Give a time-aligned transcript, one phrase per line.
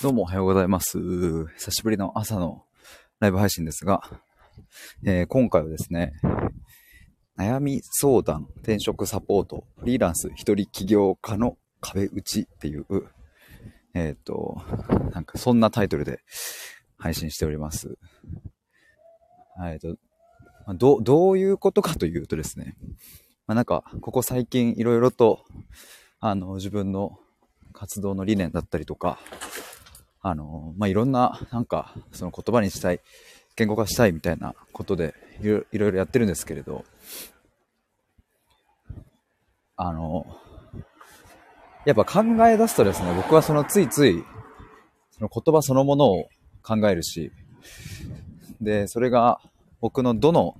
[0.00, 0.96] どうもおはようございます。
[1.56, 2.62] 久しぶりの朝の
[3.18, 4.00] ライブ配信ですが、
[5.04, 6.12] えー今回はですね、
[7.36, 12.86] 悩み相談、転職サポート、フリーランス、一人起業家の壁打ちっていう、
[13.92, 14.62] えっ、と、
[15.12, 16.20] なんかそんなタイトルで
[16.96, 17.98] 配信しております。
[19.66, 19.96] えっと、
[20.74, 22.76] どう、どういうことかというとですね、
[23.48, 25.44] まあ、なんか、ここ最近いろいろと、
[26.20, 27.18] あの、自分の
[27.72, 29.18] 活動の理念だったりとか、
[30.20, 33.00] あの、まあ、いろんな、なんか、その言葉にしたい、
[33.56, 36.84] 言語化したいみたいなことでいろいろやってるんですけれど、
[39.76, 40.26] あの、
[41.84, 44.24] やっぱ考え出すとですね、僕はそのついつい、
[45.12, 46.28] その言葉そのものを
[46.62, 47.32] 考えるし、
[48.60, 49.40] で、それが
[49.80, 50.56] 僕のどの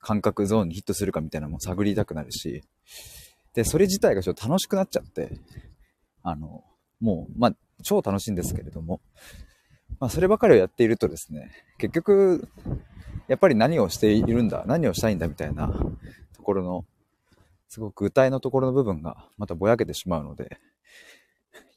[0.00, 2.62] 感覚ゾーンにヒットするかみたいなのも探りたくなるし、
[3.54, 5.32] で、それ自体がちょっと楽しくなっちゃって、
[6.22, 6.62] あの、
[7.00, 9.00] もう、まあ、超楽しいんですけれども、
[9.98, 12.48] まあ、そればかりをやっているとですね、結局、
[13.28, 15.68] やっぱり何をしているんだ、何をしたいんだみたいな
[16.34, 16.84] ところの、
[17.68, 20.58] すごく具体のところの部分がまたぼやけてしまうので、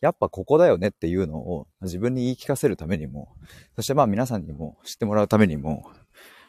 [0.02, 3.36] やっぱここだよねっていうのを自分に言い聞かせるためにも、
[3.76, 5.90] そしてまあ皆さんにも知ってもらうためにも、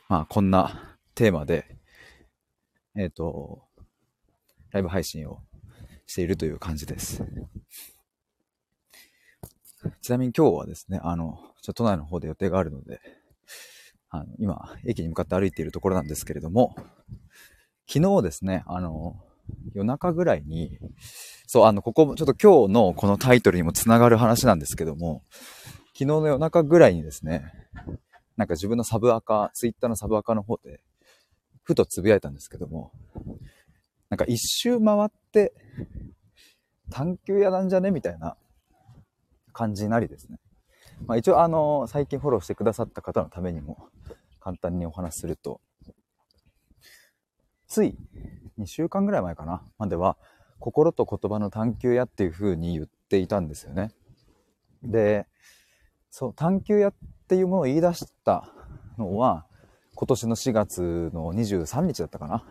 [0.08, 1.76] まあこんなテーマで、
[2.96, 3.62] えっ、と、
[4.72, 5.40] ライブ配信を
[6.06, 7.24] しているという感じです。
[10.04, 13.00] ちなみに今日はですね、あの、ちょっと都内の方で予定があるので、
[14.10, 16.76] あの、今、駅に向かって歩いているところなんですけれども、
[17.88, 19.16] 昨日ですね、あの、
[19.72, 20.78] 夜中ぐらいに、
[21.46, 25.22] そう、あの、ここも、ちょっと今日のこのタイトルにもつながる話なんですけども、
[25.94, 27.50] 昨日の夜中ぐらいにですね、
[28.36, 30.82] なんか自分のサブアカ、ツイッターのサブアカの方で、
[31.62, 32.92] ふとつぶやいたんですけども、
[34.10, 35.54] なんか一周回って、
[36.90, 38.36] 探求屋なんじゃねみたいな
[39.54, 40.38] 感じなりですね。
[41.06, 43.88] まあ一応あの、最近フォローしてくださった方のためにも、
[44.40, 45.62] 簡単にお話しすると、
[47.66, 47.96] つい
[48.58, 50.18] 2週間ぐらい前かな、までは、
[50.58, 53.92] 心と言葉の探求屋っていう風に言っていたんですよね。
[54.82, 55.26] で、
[56.10, 56.94] そう、探求屋っ
[57.28, 58.48] ていうものを言い出した
[58.98, 59.46] のは、
[59.94, 62.44] 今年の4月の23日だったかな。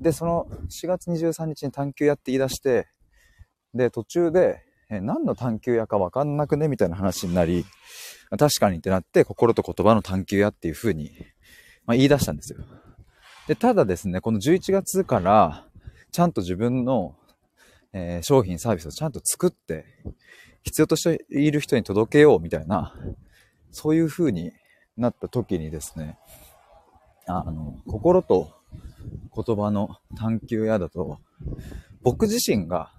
[0.00, 2.88] で、その4月23日に探求屋って言い出して、
[3.74, 6.68] で、途中で、え何の探求屋かわかんなくね？
[6.68, 7.64] みたいな話になり、
[8.38, 11.12] 確かにってなって、心と言葉の探求屋っていう風に、
[11.86, 12.58] まあ、言い出したんですよ。
[13.48, 15.66] で、ただですね、この11月から、
[16.10, 17.16] ちゃんと自分の、
[17.94, 19.86] えー商品、サービスをちゃんと作って、
[20.62, 22.94] 必要としている人に届けようみたいな、
[23.70, 24.52] そういう風に
[24.98, 26.18] なった時にですね、
[27.26, 28.52] あの、心と
[29.34, 31.18] 言葉の探求屋だと、
[32.02, 32.92] 僕自身が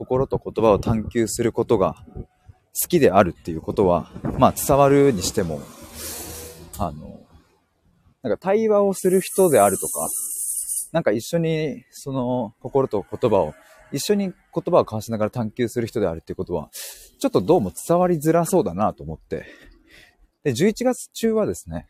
[0.00, 5.60] 心と言葉を探求することが好きであるっていうことは、まあ伝わるにしても、
[6.78, 7.20] あの、
[8.22, 10.08] なんか対話をする人であるとか、
[10.92, 13.52] なんか一緒にその心と言葉を、
[13.92, 16.70] 一緒に言葉を交わしながら探求する人であるっていうことは、
[17.18, 19.44] ちょっとどうも伝わりづらそうだなと思って、
[20.44, 21.86] で、11月中はですね、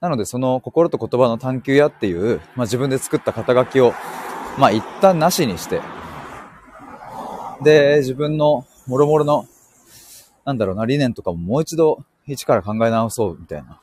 [0.00, 3.92] なのでその心と言葉の探求屋っていう、まあ自分で作った肩書きを、
[4.56, 5.80] まあ一旦なしにして、
[7.64, 9.46] で、自分の諸々の、
[10.44, 13.80] なんだろうな、理念とかももう一度一から考え直そうみたいな。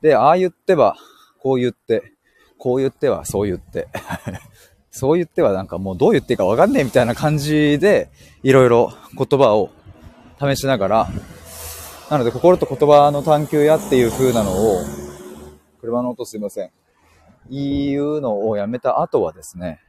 [0.00, 0.96] で、ああ言っては、
[1.38, 2.12] こう言って、
[2.58, 3.88] こう言っては、そう言って。
[4.90, 8.10] そう言ってはなんかもうどう言っていいかわかんねえみたいな感じで、
[8.42, 9.70] いろいろ言葉を
[10.40, 11.08] 試しながら、
[12.10, 14.82] なので心と言葉の探求やっていう風なのを、
[15.80, 16.70] 車の音すいません。
[17.50, 19.80] 言うのをやめた後はですね、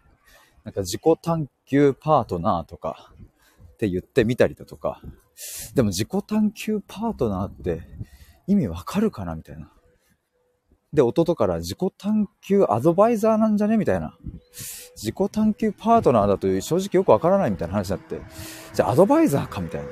[0.63, 3.11] なんか自己探求パートナーとか
[3.73, 5.01] って言ってみたりだとか、
[5.73, 7.81] でも自己探求パートナーって
[8.47, 9.71] 意味わかるかなみたいな。
[10.93, 14.17] で、弟から自己探求アドバイザーなんじゃねみたいな。
[14.95, 18.21] 自己探求パートナーだという正直よくわからないみたいな話になって、
[18.73, 19.87] じゃあアドバイザーかみたいな。
[19.87, 19.91] い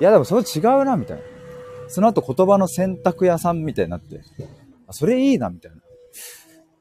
[0.00, 1.22] やでもそれ違うなみたいな。
[1.88, 4.20] その後言葉の選択屋さんみたいになって、
[4.90, 5.78] それいいなみたいな。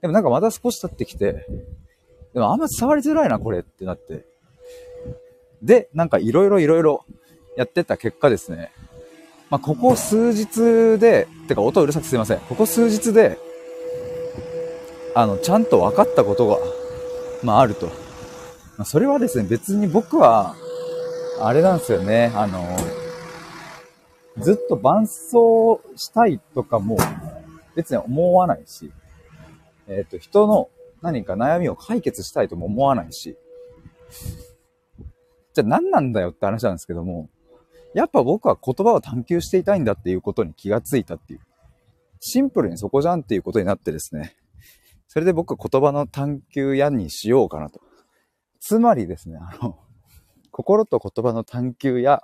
[0.02, 1.46] でもなんかまた少し経ってきて、
[2.40, 4.26] でもあんま伝わりづらいなこれってなって。
[5.62, 7.06] で、なんかいろいろいろいろ
[7.58, 8.72] やってた結果ですね、
[9.50, 12.40] まあ、ここ数日で、てか音うるさくすいません。
[12.40, 13.38] ここ数日で、
[15.16, 16.58] あの、ちゃんと分かったことが、
[17.44, 17.88] まあ、あると。
[17.88, 20.56] まあ、それはですね、別に僕は、
[21.42, 22.66] あれなんですよね、あの、
[24.38, 25.26] ずっと伴走
[25.98, 26.96] したいとかも、
[27.76, 28.94] 別に思わないし、
[29.90, 30.70] えっ、と、人の
[31.02, 33.38] 何か悩みを解決したいとも思わないし、
[35.54, 37.30] じゃあ何なんだよって話なんですけども、
[37.94, 41.40] やっぱ僕は言葉を探求していたいんだっていうことに気がついたっていう。
[42.20, 44.36] シンプルにそこじゃんっていうことになってですね。
[45.08, 47.82] それで僕は言葉の探求屋にしようかなと。
[48.60, 49.80] つまりですね、あの、
[50.52, 52.24] 心と言葉の探求屋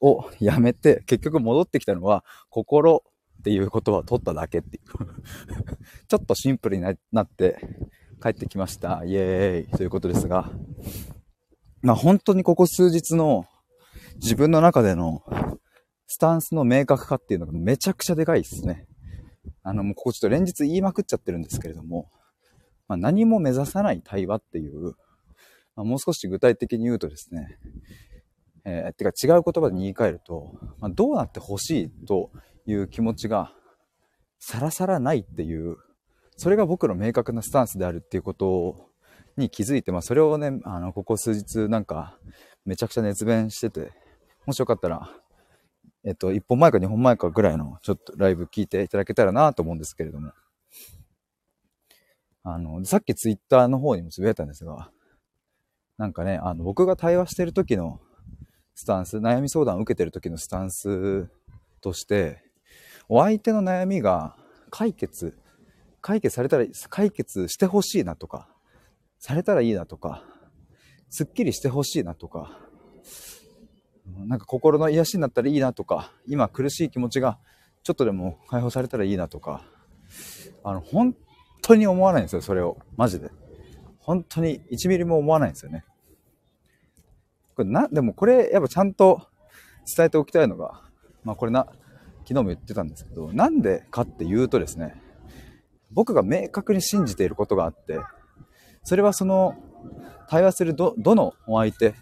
[0.00, 3.02] をやめて、結局戻ってきたのは、心
[3.42, 4.82] っていう言葉を取っただけっていう。
[6.06, 7.58] ちょっとシンプルになって
[8.22, 9.02] 帰ってきました。
[9.04, 9.76] イエーイ。
[9.76, 10.52] ということですが、
[11.80, 13.46] まあ本当にここ数日の
[14.16, 15.24] 自分の中での
[16.06, 18.86] スタンスの明確化っていうのがめちゃくちゃでかいですね。
[19.64, 22.12] あの、もうここちょっと連日言いまくっちゃってるんですけれども、
[22.86, 24.94] まあ、何も目指さない対話っていう、
[25.74, 27.58] まあ、もう少し具体的に言うとですね、
[28.64, 32.30] えー、てか違う言葉で言い換えると、まあ、どうなってほしいと
[32.66, 33.52] いう気持ちが
[34.38, 35.76] さらさらないっていう、
[36.36, 38.90] それが僕の明確なスタンスであるっていうこと
[39.36, 42.18] に気づいて、まあそれをね、あの、ここ数日なんか
[42.64, 43.92] めちゃくちゃ熱弁してて、
[44.46, 45.10] もしよかったら、
[46.04, 50.32] えっと、1本前か2本前かぐらいのちょっとライブ聞いていただけたらなと思うんですけれども。
[52.44, 54.90] あの、さっきツイッターの方にもつぶやいたんですが、
[55.96, 58.00] なんかね、あの、僕が対話してる時の
[58.74, 61.28] スタンス、悩み相談を受けてる時のスタンス
[61.80, 62.42] として、
[63.08, 64.36] お相手の悩みが
[64.70, 65.36] 解決、
[66.00, 68.48] 解決されたら、解決してほしいなとか、
[69.18, 70.24] されたらいいなとか、
[71.10, 72.58] すっきりしてほしいなとか、
[74.26, 77.38] なんか心の癒しになったらいいなとか、今苦しい気持ちが
[77.82, 79.62] ちょっとでも解放されたらいいなとか、
[80.64, 81.16] あの、本
[81.62, 82.78] 当に思わないんですよ、それを。
[82.96, 83.30] マジで。
[83.98, 85.84] 本当に1ミリも思わないんですよね。
[87.54, 89.22] これな、でもこれやっぱちゃんと
[89.96, 90.82] 伝えておきたいのが、
[91.24, 91.66] まあこれな、
[92.32, 94.94] 昨日も言ってたんですけど、なんでかっていうとですね、
[95.90, 98.00] 僕が明確に信じていることがあって、
[98.82, 99.54] それはその、
[100.28, 101.94] 対話するど、どのお相手、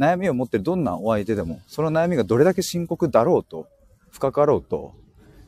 [0.00, 3.68] 悩みを持ってるどんなお相手でも、その悩みがどれだけ深刻だろうと、
[4.10, 4.94] 深かろうと、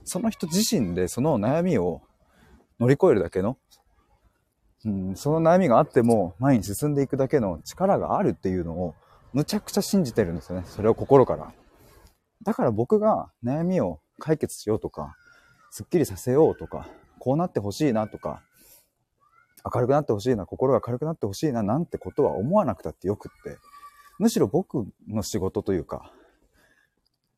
[0.05, 2.01] その人自身でその悩みを
[2.79, 3.59] 乗り越えるだけの、
[4.85, 8.95] うん、その悩みがあっても前に進んでいくだけの力があるっていうのを
[9.33, 10.65] むちゃくちゃ信じてるんですよね。
[10.67, 11.53] それを心から。
[12.45, 15.17] だから僕が悩みを解決しようとか、
[15.71, 16.89] すっきりさせようとか、
[17.19, 18.43] こうなってほしいなとか、
[19.65, 23.59] 明るくなってほしいな、心が軽くなってほしいな、なんてことは思わなくたってよくって、
[24.19, 26.13] むしろ僕の仕事というか、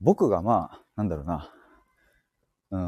[0.01, 1.53] 僕がまあ、なんだろうな、
[2.71, 2.81] うー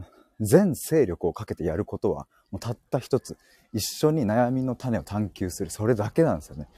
[0.00, 0.06] ん、
[0.40, 3.36] 全勢力をかけてやることは、もうたった一つ、
[3.72, 6.68] 一緒に悩みの種を探求する、それだけなんですよね。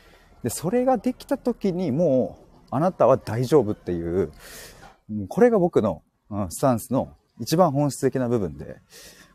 [0.43, 4.33] で、それができた時にもう、あなたは大丈夫っていう、
[5.29, 6.03] これが僕の、
[6.51, 8.77] スタンスの一番本質的な部分で、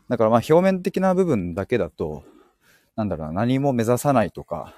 [0.08, 2.24] だからまあ表面的な部分だけだと、
[2.96, 4.74] なんだろうな、何も目指さないとか、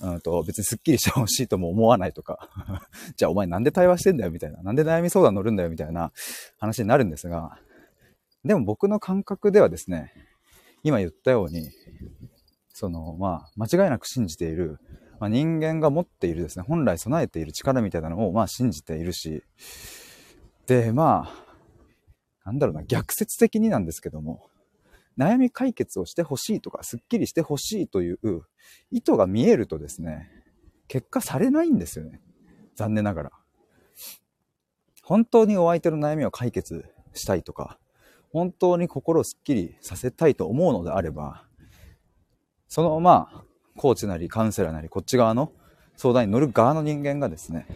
[0.00, 2.48] うんと別にスッキリしてほしいとも思わないとか。
[3.16, 6.12] じゃあお前なんで対話してんだよみたいな、なんで悩み相談乗るんだよみたいな
[6.58, 7.58] 話になるんですが、
[8.44, 10.12] でも僕の感覚ではですね、
[10.82, 11.70] 今言ったように、
[12.74, 14.78] その、まあ、間違いなく信じている、
[15.18, 19.42] まあ、人間が持っているですね、本来備えている力みたいなのを、まあ、信じているし、
[20.66, 21.44] で、まあ、
[22.44, 24.50] なんだろうな、逆説的になんですけども、
[25.18, 28.18] 悩み解決をしてほしいとか、すっきりしてほしいという
[28.90, 30.30] 意図が見えるとですね、
[30.88, 32.20] 結果されないんですよね。
[32.74, 33.32] 残念ながら。
[35.02, 37.78] 本当にお相手の悩みを解決したいとか、
[38.32, 41.46] 本当に心をすっきりさせたいと思うのであれば、
[42.68, 43.44] そのまあ、
[43.76, 45.52] コーチなりカウンセラーなり、こっち側の
[45.96, 47.66] 相談に乗る側の人間がですね、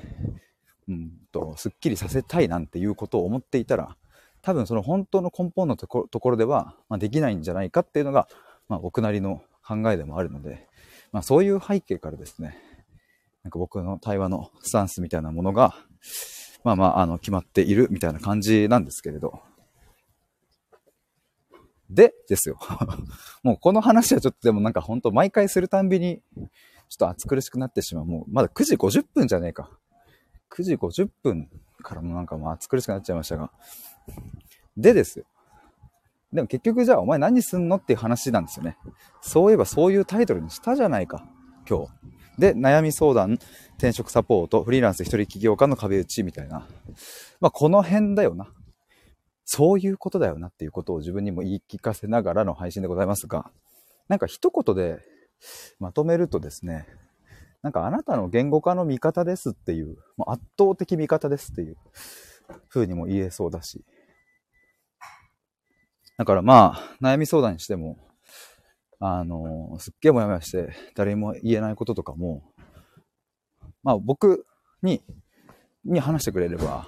[0.89, 3.97] うんと、すっきりさせたいなんていうことを思っていたら、
[4.43, 8.29] 多分その本当の根本のところでは、まあ、できないんじゃないかっていうのが、
[8.69, 10.67] まあ、僕なりの考えでもあるので、
[11.13, 12.57] まあ、そういう背景からですね、
[13.43, 15.75] なんか僕の対話のスタンスみたいなものが、
[16.65, 19.41] まあまあ、あの、決まっているみたいな感じなんですけれど。
[21.91, 22.59] で、ですよ。
[23.43, 26.49] もうこの話はちょっとでもなんか本当毎回するたんびに、ちょっ
[26.99, 28.05] と暑苦しくなってしまう。
[28.05, 29.71] もうまだ9時50分じゃねえか。
[30.51, 31.49] 9時50分
[31.83, 33.51] からもなんかもう暑苦しくなっちゃいましたが。
[34.77, 35.25] でですよ。
[36.33, 38.77] でも結局じゃあお前何すんのっていう話なんですよね。
[39.21, 41.27] そういえばそういうタイトルにしたじゃないか。
[41.69, 41.91] 今日。
[42.39, 43.39] で、悩み相談、
[43.79, 46.67] 転職サポート、フリーランス一人起業家の壁打ちみたいな。
[47.41, 48.53] まあこの辺だよな。
[49.45, 53.51] そういうことだよなっていうことを自分にも言い聞かせながらの配信でございますが、
[54.09, 55.01] なんか一言で
[55.81, 56.87] まとめるとですね、
[57.63, 61.77] なんかあなたの言語化の味方ですっていう、もう圧倒的味方ですっていう
[62.69, 63.85] 風にも言えそうだし。
[66.17, 67.99] だからまあ、悩み相談にしても、
[69.01, 72.43] あの、すっげえもやもやして、誰にも言えないこととかも、
[73.83, 74.45] まあ僕
[74.83, 75.03] に
[75.85, 76.87] に話してくれれば、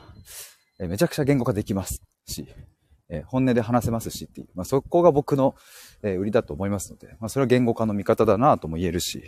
[0.78, 2.46] えめちゃくちゃ言語化できますし、
[3.08, 5.54] え本音で話せますしっていう、まあ、そこが僕の、
[6.02, 9.22] え売りだと思いますので、まあ、それは言語化の見方だなとも言えるし、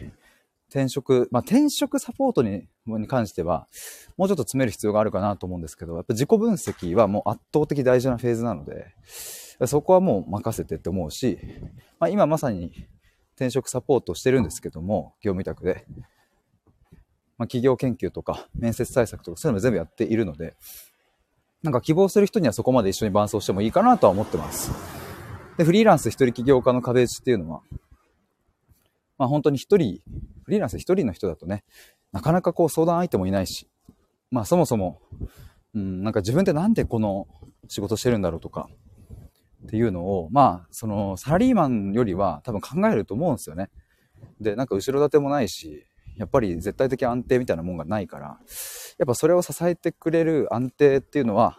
[0.72, 3.68] 転職、まあ、転職サポートにに関しては、
[4.16, 8.86] もうちょっと詰める必要があるかなと思うんですけど、やっぱ自己分析はもう圧倒的大事なフェーズなので、
[9.66, 11.38] そこはもう任せてって思うし、
[12.00, 12.72] まあ、今まさに
[13.36, 15.84] 転職サポートしてるんですけども、業務委託で、
[17.36, 20.56] まあ、企業研究とか面接対策とかそういうのも全部やっているので、
[21.62, 24.72] なんか希望する人にはそこまで一緒に伴走してもいいかなとは思ってます。
[25.58, 27.60] で、フリーランス一人起業家の壁打ちっていうのは、
[29.18, 30.00] まあ本当に一人、
[30.52, 31.64] リーランス一人の人だとね、
[32.12, 33.68] なかなかこう相談相手もいないし、
[34.30, 35.00] まあそもそも、
[35.74, 37.26] うん、なんか自分ってなんでこの
[37.68, 38.68] 仕事してるんだろうとか、
[39.66, 43.70] っていうのを、まあ、そのサラリーマンよりは多分考えると思うんですよね。
[44.40, 48.38] で、なんか後ろ盾もないし、やっぱり絶対的安定みたいなもんがないから、
[48.98, 51.58] やっぱそれを支えてくれる安定っていうのは、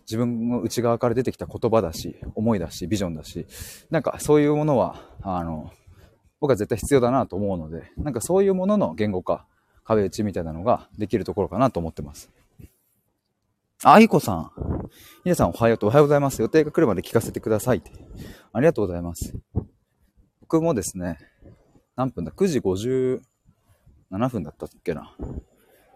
[0.00, 3.46] 自分の内側から出てきた言葉だし、思いだし、ビジョンだし、
[3.90, 5.70] なんかそういうものは、あの、
[6.44, 9.46] 僕は絶対必要だなと思うので、なんかそういうものの言語化、
[9.82, 12.28] 壁打ちみたいなのができるところかなと思ってます。
[13.82, 14.50] あいこさん。
[15.24, 16.42] 皆さんおはようとおはようございます。
[16.42, 17.82] 予定が来るまで聞かせてください。
[18.52, 19.32] ありがとうございます。
[20.42, 21.16] 僕もですね、
[21.96, 25.16] 何分だ ?9 時57分だったっけな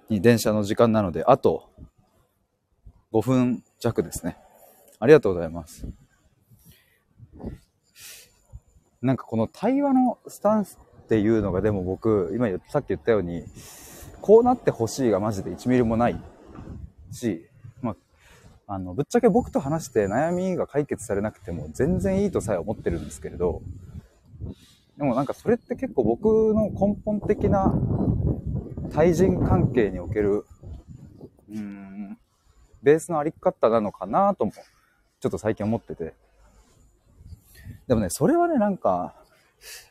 [0.08, 1.68] に電車の時間なので、あと
[3.12, 4.38] 5分弱ですね。
[4.98, 5.86] ありがとうございます。
[9.00, 13.44] なんかこの対話のスタンスっていうのがでも僕、今さっき言ったように、
[14.20, 16.20] こうなってほしいがマジで1ミリもない
[17.12, 17.46] し、
[17.80, 17.96] ま
[18.66, 23.62] あ、あの、ぶっちゃけ僕と話して悩みが解決されなくても全然いいとさえ思ってるんですけれど、
[24.96, 27.72] でもなんかそれって結構僕の根本的な
[28.92, 30.44] 対人関係における、
[31.48, 32.18] うーん、
[32.82, 34.52] ベースのあり方なのかなとも、
[35.20, 36.14] ちょっと最近思ってて。
[37.88, 39.14] でもね、それはね、なんか、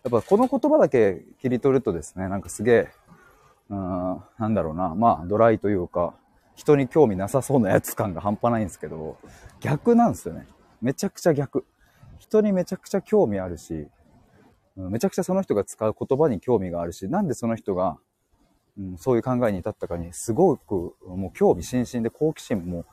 [0.04, 2.88] やっぱこの言葉だけ切り取るとですね、なんかすげえ、
[3.70, 6.14] うん、なんだろうな、まあドライというか、
[6.56, 9.18] 人に興味なさそうなやつ感が半端ないんですけど、
[9.60, 10.48] 逆なんですよね。
[10.82, 11.66] めちゃくちゃ逆。
[12.18, 13.74] 人にめちゃくちゃ興味あるし、
[14.78, 17.98] うんめちゃくちゃその人が使う言葉に興味があるし、なんでその人が
[18.80, 22.86] うん、そういう考えに至ったかに、すごくもう興味津々で好奇心も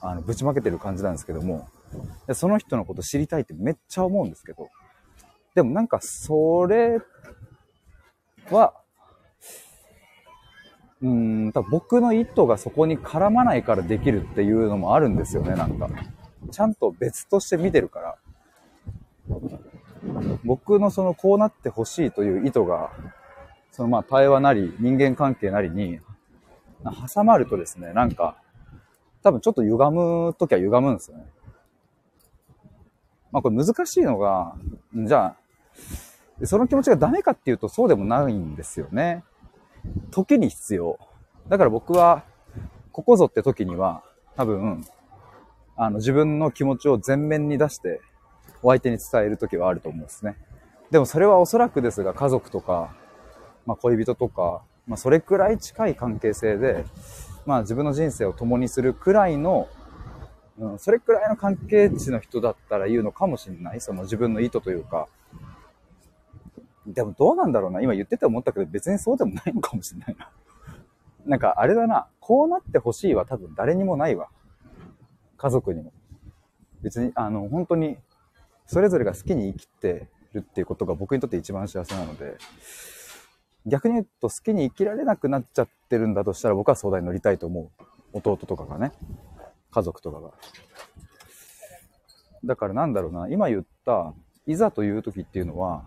[0.00, 1.68] あのぶちまけてる感じなんですけども、
[2.32, 4.70] その人のこと知りたいってめっちゃ思うんですけど、
[5.54, 7.00] でもなんかそれ
[8.50, 8.74] は、
[11.02, 15.88] うん、多分僕の意図がそこに絡まないからできるっていうのもあるんですよね、なんか。
[16.50, 18.16] ちゃんと別として見てるから。
[20.44, 22.90] 僕のそのこうなってほしいという意図が
[23.72, 25.98] そのまあ対話なり人間関係なりに
[27.14, 28.36] 挟まるとですね、なんか
[29.22, 31.24] 多分ちょっと歪むときは歪むんですよね。
[33.34, 34.54] まあこれ難しいのが、
[34.94, 35.34] じゃ
[36.40, 39.24] あ、その気持ちがダメかっていうとそうでもないんですよね。
[40.12, 41.00] 時に必要。
[41.48, 42.22] だから僕は、
[42.92, 44.04] ここぞって時には、
[44.36, 44.84] 多分、
[45.76, 48.00] あの、自分の気持ちを前面に出して、
[48.62, 50.36] お相手に伝える時はあると思うんですね。
[50.92, 52.94] でもそれはおそらくですが、家族とか、
[53.66, 56.84] まあ、恋人とか、まあ、それくらい近い関係性で、
[57.46, 59.68] まあ、自分の人生を共にするくらいの、
[60.58, 63.80] うん、それくらいの関係値の人だったら言うのかもしれない。
[63.80, 65.08] その自分の意図というか。
[66.86, 67.80] でもどうなんだろうな。
[67.80, 70.30] 今言ってて思ったけど、別にそうでもないのかもしれないな。
[71.26, 72.08] なんかあれだな。
[72.20, 74.28] こうなってほしいは多分誰にもないわ。
[75.36, 75.92] 家族にも。
[76.82, 77.96] 別に、あの、本当に、
[78.66, 82.36] それぞれが好きに生きてるっていうことが僕にとって一番幸せなので、
[83.66, 87.84] 逆に言うと好きに生きられなくなっちゃってるんだとしたら僕は相談に乗りたいと思う。
[88.12, 88.92] 弟とかがね。
[89.74, 90.30] 家族とかが。
[92.44, 94.14] だからなんだろうな、今言った、
[94.46, 95.84] いざという時っていうのは、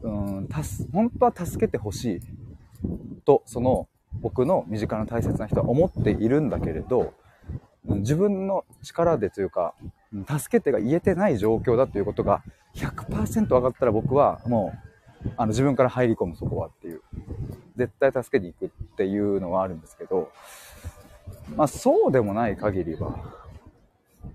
[0.00, 0.48] うん、
[0.92, 2.20] 本当は助けてほしい
[3.26, 3.88] と、その
[4.20, 7.12] 僕の身近な大切な人は思っているんだけれど、
[7.84, 9.74] 自分の力でというか、
[10.26, 12.42] 助けてが言えてない状況だということが
[12.76, 14.72] 100%分かったら僕はも
[15.24, 17.02] うあの自分から入り込むそこはっていう。
[17.76, 20.30] 絶対助けに行くっていうのはあるんですけど、
[21.56, 23.16] まあそうでもない限りは、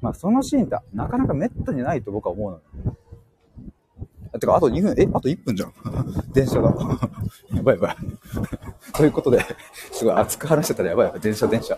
[0.02, 2.52] まあそのシーンってなかなか滅多にないと僕は思う
[2.86, 2.98] の。
[4.40, 5.74] てか、あと2分、え、あと1分じゃん。
[6.34, 6.70] 電車だ。
[7.54, 7.96] やばいやばい。
[8.94, 9.44] ということで、
[9.92, 11.22] すごい熱く話してたらやばいやばい。
[11.22, 11.76] 電車、電車。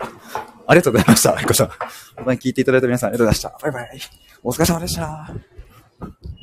[0.66, 1.36] ありがとうございました。
[1.36, 1.68] あいこさん。
[1.68, 3.58] 聞いていただいた皆さんありがとうございました。
[3.62, 4.00] バイバイ。
[4.42, 6.39] お疲れ様でした。